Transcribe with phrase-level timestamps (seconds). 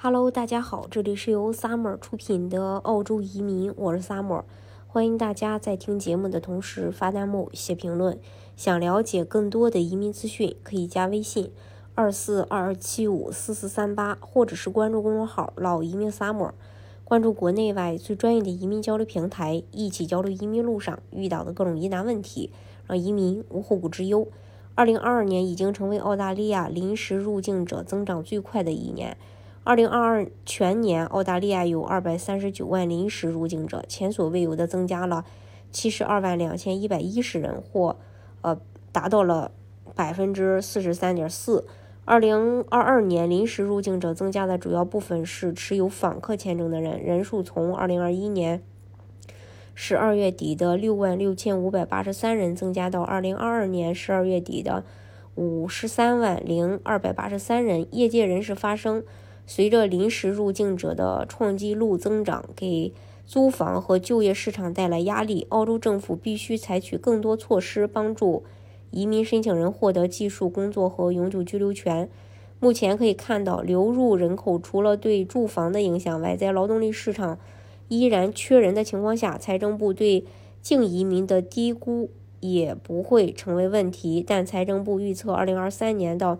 [0.00, 4.44] Hello，大家好，这里是由 Summer 出品的澳洲移民，我是 Summer，
[4.86, 8.16] 欢迎大家在听节目的同时发弹幕、写评论。
[8.56, 11.50] 想了解更多的移民资讯，可以加微信
[11.96, 16.52] 二四二二七五四四三八，或者是关注公众号“老移民 Summer”，
[17.02, 22.52] 关注国内外最专业的移民交流平台，一起交流移民路上遇到的各种疑难问题，
[22.86, 24.28] 让移民无后顾之忧。
[24.76, 29.16] 二零二二年已经成为澳大利亚临时入境者增长最快的一年。
[29.68, 35.26] 二零二二全年，澳大利亚有二百三十九万临时入境者，前所未有的增加了
[35.70, 37.98] 七十二万两千一百一十人，或
[38.40, 38.58] 呃
[38.92, 39.50] 达到了
[39.94, 41.66] 百分之四十三点四。
[42.06, 48.62] 二零二二年临时入境者增加的主要部分是持有访客签证的人，人数从二零二一年
[49.74, 54.82] 十二月底的六万六千五百八十三人增加到二零二二年十二月底的
[55.34, 57.86] 五十三万零二百八十三人。
[57.90, 59.04] 业界人士发声。
[59.48, 62.92] 随着临时入境者的创纪录增长，给
[63.24, 68.44] 租房和就业市场带来压力，澳洲政府必须采取更多措施，帮助
[68.90, 72.10] 移民申请人获得技术工作和永久居留权。
[72.60, 77.38] 目前可以看到，流入人口除了对住房的影响外，在劳动力市场
[77.88, 80.26] 依然缺人的情况下，财政部对
[80.60, 84.22] 净移民的低估也不会成为问题。
[84.26, 86.38] 但财政部预测，二零二三年到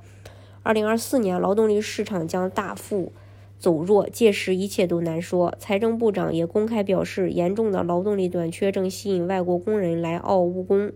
[0.68, 3.10] 二零二四年劳动力市场将大幅
[3.58, 5.54] 走弱，届时一切都难说。
[5.58, 10.92] 财政部长也公开表示，严重的劳动力短缺正吸引外国工人来澳务工，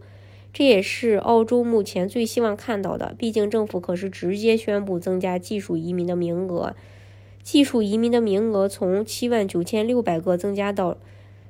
[0.53, 3.15] 这也是澳洲目前最希望看到的。
[3.17, 6.77] 毕竟政府可是直接宣布增加技术移民的名额，
[7.43, 10.98] 技术移民的名额从七万九千六百个增加到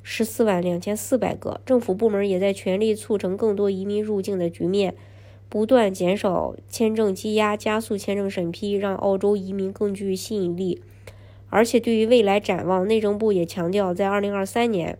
[0.05, 1.61] 十四万两千四百个。
[1.67, 4.95] 政府部门也在全力促成更多移民入境的局面。
[5.53, 10.81] 不断减少签证积压，加速签证审批，让澳洲移民更具吸引力。
[11.51, 14.99] 而且对于未来展望，内政部也强调，在2023年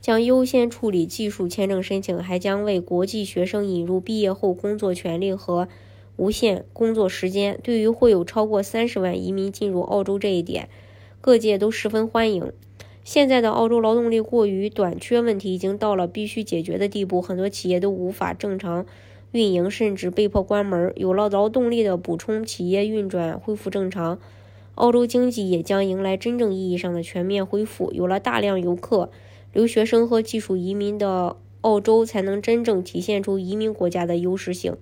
[0.00, 5.66] 将优先处理技术签证申请，还将为国际学生引入毕业后工作权利和
[6.14, 7.58] 无限工作时间。
[7.60, 10.68] 对于会有超过30万移民进入澳洲这一点，
[11.20, 12.52] 各界都十分欢迎。
[13.02, 18.86] 现在的澳洲劳动力过于短缺问题已经到了必须解决的地步，很多企业都无法正常。
[19.34, 20.92] 运营甚至被迫关门。
[20.94, 24.20] 有了劳动力的补充，企业运转恢复正常，
[24.76, 27.90] 澳洲经济也将迎来真正意义上的全面恢复。
[27.92, 29.10] 有了大量游客、
[29.52, 34.76] 留学生和技术移民的澳洲，才能真正体现出移民国家的优势性。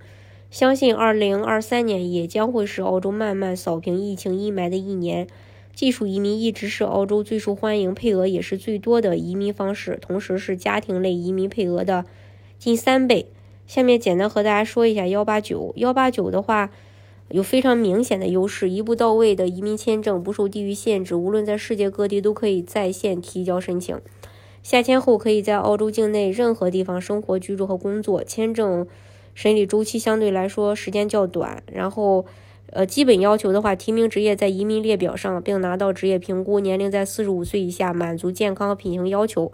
[0.51, 5.27] 相信2023年也将会是澳洲慢慢扫平疫情阴霾的一年。
[5.75, 12.05] 技术移民一直是澳洲最受欢迎、配额也是最多的移民方式，同时是家庭类移民配额的
[12.59, 13.25] 近三倍。
[13.73, 15.73] 下面简单和大家说一下幺八九。
[15.77, 16.71] 幺八九的话，
[17.31, 23.99] 有非常明显的优势，一步到位的移民签证，不受地域限制，无论在世界各地都可以在线提交申请。
[24.63, 28.23] 下签后可以在澳洲境内任何地方生活、居住和工作。
[28.23, 28.87] 签证
[29.33, 31.63] 审理周期相对来说时间较短。
[31.73, 32.27] 然后，
[32.67, 39.51] 呃，基本要求的话，提名职业在移民列表上，并拿到职业评估，年龄在四十五岁以下，满足健康和品行要求，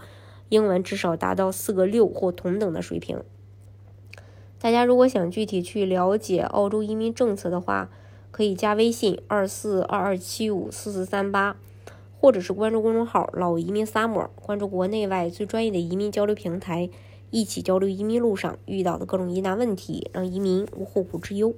[0.49, 3.21] 英文至少达到四个六或同等的水平。
[4.61, 7.89] 大家如果想具体去了解澳洲移民政策的话，
[8.33, 11.57] 可以加微信二四二二七五四四三八，
[12.21, 16.91] 或者是关注公众号“老移民 summer”，关注国内外最专业的移民交流平台，
[17.31, 21.55] 一起交流移民路上遇到的各种疑难问题，让移民无后顾之忧。